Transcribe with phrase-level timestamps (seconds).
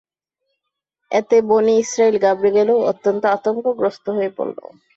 [1.11, 4.57] এতে বনী ইসরাইল ঘাবড়ে গেল ও অত্যন্ত আতংকগ্রস্ত হয়ে পড়ল।